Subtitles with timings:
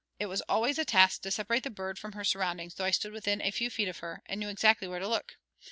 [0.19, 3.13] It was always a task to separate the bird from her surroundings though I stood
[3.13, 5.37] within a few feet of her, and knew exactly where to look.